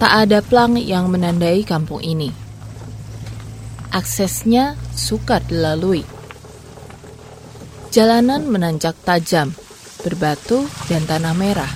[0.00, 2.32] Tak ada plang yang menandai kampung ini.
[3.92, 6.00] Aksesnya sukar dilalui.
[7.92, 9.52] Jalanan menanjak tajam,
[10.00, 11.68] berbatu dan tanah merah.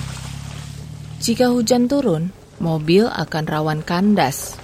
[1.20, 2.32] Jika hujan turun,
[2.64, 4.56] mobil akan rawan kandas.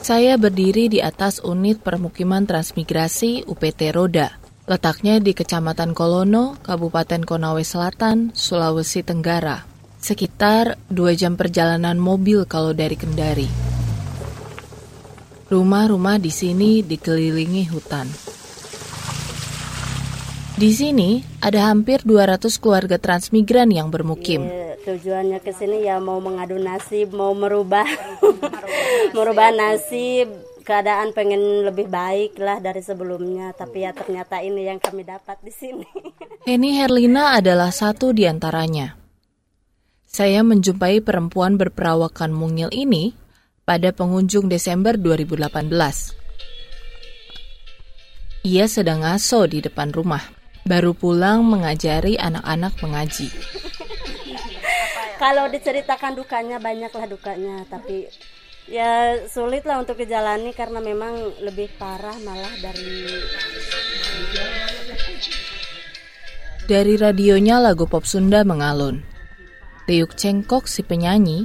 [0.00, 4.40] Saya berdiri di atas unit permukiman transmigrasi UPT Roda.
[4.64, 9.71] Letaknya di Kecamatan Kolono, Kabupaten Konawe Selatan, Sulawesi Tenggara.
[10.02, 13.46] Sekitar dua jam perjalanan mobil kalau dari Kendari.
[15.46, 18.10] Rumah-rumah di sini dikelilingi hutan.
[20.58, 24.42] Di sini ada hampir 200 keluarga transmigran yang bermukim.
[24.42, 27.86] Ya, tujuannya ke sini ya mau mengadu nasib, mau merubah
[29.16, 30.34] merubah nasib,
[30.66, 35.54] keadaan pengen lebih baik lah dari sebelumnya, tapi ya ternyata ini yang kami dapat di
[35.54, 35.86] sini.
[36.50, 39.01] Heni Herlina adalah satu di antaranya.
[40.12, 43.16] Saya menjumpai perempuan berperawakan mungil ini
[43.64, 45.72] pada pengunjung Desember 2018.
[48.44, 50.20] Ia sedang ngaso di depan rumah,
[50.68, 53.32] baru pulang mengajari anak-anak mengaji
[55.22, 58.10] kalau diceritakan dukanya banyaklah dukanya tapi
[58.66, 61.14] ya sulit lah untuk dijalani karena memang
[61.46, 63.06] lebih parah malah dari
[66.66, 69.11] dari radionya lagu pop Sunda mengalun.
[69.92, 71.44] Riuk Cengkok si penyanyi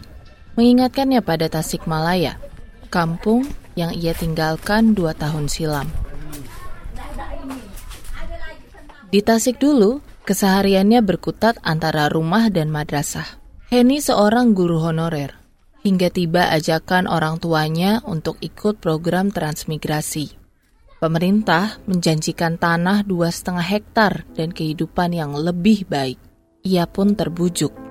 [0.56, 2.40] mengingatkannya pada Tasikmalaya,
[2.88, 3.44] kampung
[3.76, 5.92] yang ia tinggalkan dua tahun silam.
[9.12, 13.28] Di Tasik dulu, kesehariannya berkutat antara rumah dan madrasah.
[13.68, 15.36] Henny seorang guru honorer,
[15.84, 20.40] hingga tiba ajakan orang tuanya untuk ikut program transmigrasi.
[21.04, 26.16] Pemerintah menjanjikan tanah dua setengah hektar dan kehidupan yang lebih baik.
[26.64, 27.87] Ia pun terbujuk.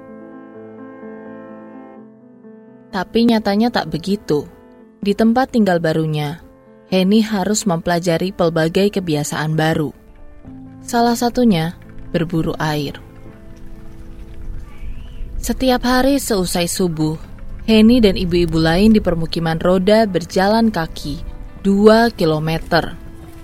[2.97, 4.49] Tapi nyatanya tak begitu.
[5.05, 6.41] Di tempat tinggal barunya,
[6.89, 9.93] Henny harus mempelajari pelbagai kebiasaan baru.
[10.81, 11.77] Salah satunya
[12.09, 12.97] berburu air.
[15.37, 17.21] Setiap hari seusai subuh,
[17.69, 21.21] Henny dan ibu-ibu lain di permukiman roda berjalan kaki
[21.69, 22.81] 2 km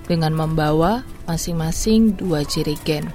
[0.09, 3.13] dengan membawa masing-masing dua jerigen.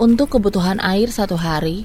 [0.00, 1.84] Untuk kebutuhan air satu hari,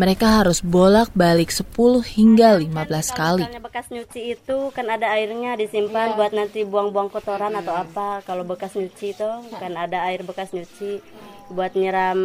[0.00, 1.68] mereka harus bolak-balik 10
[2.16, 3.44] hingga 15 kali.
[3.44, 8.24] Kalau bekas nyuci itu kan ada airnya disimpan buat nanti buang-buang kotoran atau apa.
[8.24, 9.30] Kalau bekas nyuci itu
[9.60, 11.04] kan ada air bekas nyuci
[11.52, 12.20] buat nyiram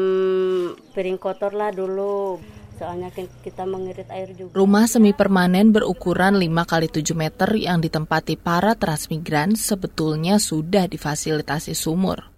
[0.95, 2.39] piring kotor lah dulu
[2.77, 3.09] soalnya
[3.43, 4.53] kita mengirit air juga.
[4.53, 11.73] Rumah semi permanen berukuran 5 kali 7 meter yang ditempati para transmigran sebetulnya sudah difasilitasi
[11.73, 12.29] sumur.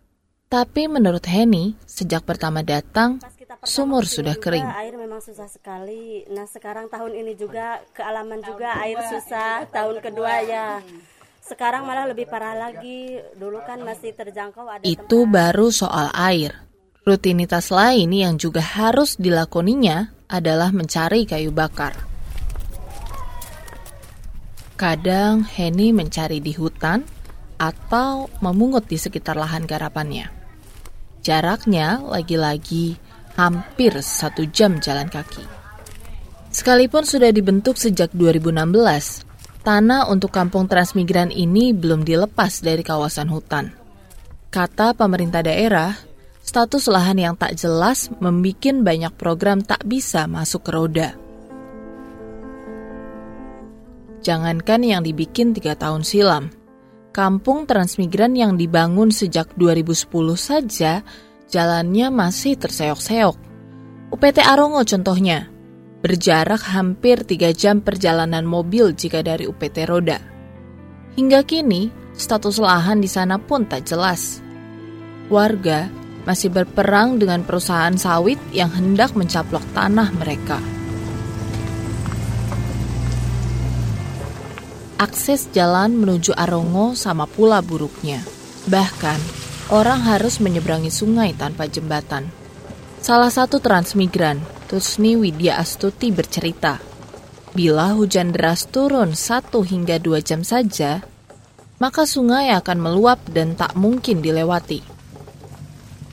[0.49, 3.21] Tapi menurut Henny, sejak pertama datang,
[3.63, 4.63] sumur sudah kering.
[4.63, 6.23] Air memang susah sekali.
[6.31, 9.67] Nah sekarang tahun ini juga kealaman juga air susah.
[9.67, 10.67] Tahun kedua ya.
[11.43, 13.19] Sekarang malah lebih parah lagi.
[13.35, 15.33] Dulu kan masih terjangkau ada Itu tempat.
[15.33, 16.55] baru soal air.
[17.03, 21.97] Rutinitas lain yang juga harus dilakoninya adalah mencari kayu bakar.
[24.79, 27.03] Kadang Henny mencari di hutan
[27.59, 30.31] atau memungut di sekitar lahan garapannya.
[31.19, 32.95] Jaraknya lagi-lagi
[33.39, 35.47] hampir satu jam jalan kaki.
[36.51, 39.23] Sekalipun sudah dibentuk sejak 2016,
[39.63, 43.71] tanah untuk kampung transmigran ini belum dilepas dari kawasan hutan.
[44.51, 45.95] Kata pemerintah daerah,
[46.43, 51.09] status lahan yang tak jelas membuat banyak program tak bisa masuk ke roda.
[54.19, 56.51] Jangankan yang dibikin tiga tahun silam,
[57.15, 61.05] kampung transmigran yang dibangun sejak 2010 saja
[61.49, 63.35] jalannya masih terseok-seok.
[64.13, 65.49] UPT Arongo contohnya,
[65.99, 70.21] berjarak hampir tiga jam perjalanan mobil jika dari UPT Roda.
[71.17, 74.39] Hingga kini, status lahan di sana pun tak jelas.
[75.27, 75.91] Warga
[76.23, 80.61] masih berperang dengan perusahaan sawit yang hendak mencaplok tanah mereka.
[84.99, 88.19] Akses jalan menuju Arongo sama pula buruknya.
[88.67, 89.38] Bahkan,
[89.69, 92.29] orang harus menyeberangi sungai tanpa jembatan.
[92.99, 96.81] Salah satu transmigran, Tusni Widya Astuti bercerita,
[97.53, 101.01] bila hujan deras turun satu hingga dua jam saja,
[101.79, 104.83] maka sungai akan meluap dan tak mungkin dilewati.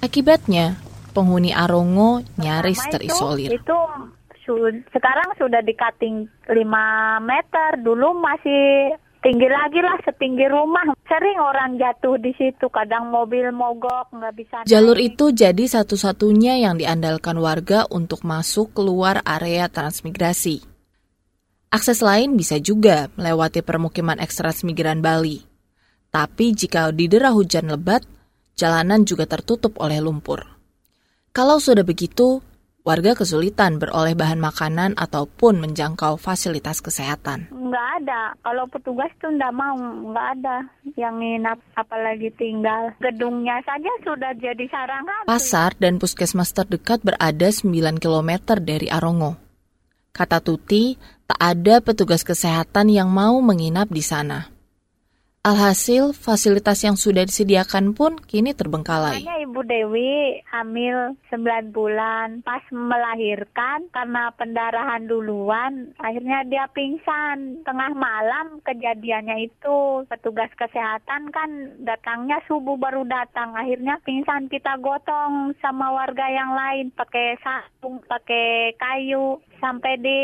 [0.04, 0.78] Akibatnya,
[1.10, 3.50] penghuni Arongo nyaris terisolir.
[3.50, 3.80] Itu,
[4.36, 4.56] itu
[4.94, 6.54] sekarang sudah di cutting 5
[7.24, 10.92] meter, dulu masih tinggi lagi lah setinggi rumah.
[11.06, 14.56] Sering orang jatuh di situ, kadang mobil mogok, nggak bisa.
[14.66, 20.64] Jalur itu jadi satu-satunya yang diandalkan warga untuk masuk keluar area transmigrasi.
[21.70, 25.42] Akses lain bisa juga melewati permukiman ekstransmigran Bali.
[26.08, 28.06] Tapi jika didera hujan lebat,
[28.56, 30.40] jalanan juga tertutup oleh lumpur.
[31.36, 32.40] Kalau sudah begitu,
[32.86, 37.50] warga kesulitan beroleh bahan makanan ataupun menjangkau fasilitas kesehatan.
[37.50, 38.30] Nggak ada.
[38.46, 40.56] Kalau petugas tuh nggak mau, nggak ada
[40.94, 42.94] yang nginap, apalagi tinggal.
[43.02, 48.30] Gedungnya saja sudah jadi sarang Pasar dan puskesmas terdekat berada 9 km
[48.62, 49.34] dari Arongo.
[50.14, 50.96] Kata Tuti,
[51.26, 54.55] tak ada petugas kesehatan yang mau menginap di sana.
[55.46, 59.22] Alhasil, fasilitas yang sudah disediakan pun kini terbengkalai.
[59.22, 67.62] Hanya Ibu Dewi hamil 9 bulan, pas melahirkan karena pendarahan duluan, akhirnya dia pingsan.
[67.62, 75.54] Tengah malam kejadiannya itu, petugas kesehatan kan datangnya subuh baru datang, akhirnya pingsan kita gotong
[75.62, 77.38] sama warga yang lain pakai
[78.10, 80.20] pakai kayu, sampai di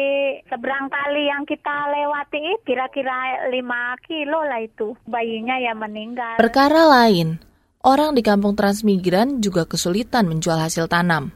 [0.47, 6.41] seberang kali yang kita lewati kira-kira 5 kilo lah itu bayinya ya meninggal.
[6.41, 7.41] Perkara lain,
[7.83, 11.35] orang di kampung transmigran juga kesulitan menjual hasil tanam.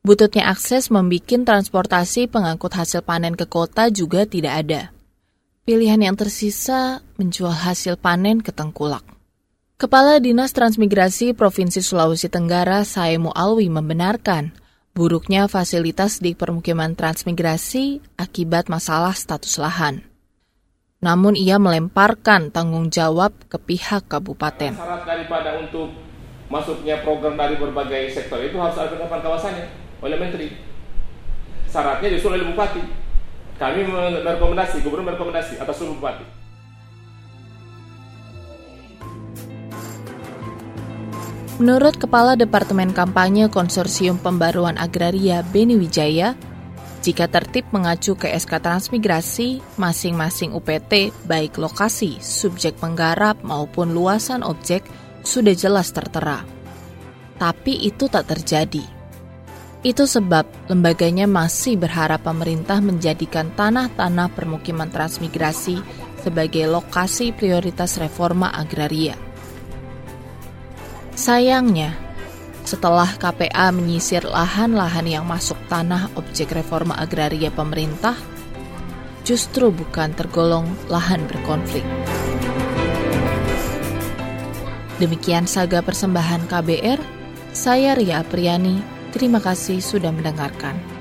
[0.00, 4.82] Bututnya akses membuat transportasi pengangkut hasil panen ke kota juga tidak ada.
[5.68, 9.04] Pilihan yang tersisa menjual hasil panen ke tengkulak.
[9.76, 14.56] Kepala Dinas Transmigrasi Provinsi Sulawesi Tenggara, Saemu Alwi membenarkan
[14.92, 20.02] buruknya fasilitas di permukiman transmigrasi akibat masalah status lahan.
[21.00, 24.76] Namun ia melemparkan tanggung jawab ke pihak kabupaten.
[24.76, 25.88] Syarat daripada untuk
[26.52, 29.66] masuknya program dari berbagai sektor itu harus ada penetapan kawasannya
[30.04, 30.48] oleh menteri.
[31.70, 32.82] Syaratnya disuruh oleh bupati.
[33.56, 36.39] Kami merekomendasi, gubernur merekomendasi atas seluruh bupati.
[41.60, 46.32] Menurut Kepala Departemen Kampanye Konsorsium Pembaruan Agraria Beni Wijaya,
[47.04, 54.88] jika tertib mengacu ke SK Transmigrasi, masing-masing UPT, baik lokasi, subjek penggarap maupun luasan objek,
[55.20, 56.48] sudah jelas tertera.
[57.36, 58.80] Tapi itu tak terjadi.
[59.84, 65.76] Itu sebab lembaganya masih berharap pemerintah menjadikan tanah-tanah permukiman transmigrasi
[66.24, 69.28] sebagai lokasi prioritas reforma agraria.
[71.20, 71.92] Sayangnya,
[72.64, 78.16] setelah KPA menyisir lahan-lahan yang masuk tanah objek reforma agraria pemerintah,
[79.20, 81.84] justru bukan tergolong lahan berkonflik.
[84.96, 87.04] Demikian saga persembahan KBR,
[87.52, 88.80] saya Ria Apriani,
[89.12, 90.99] terima kasih sudah mendengarkan.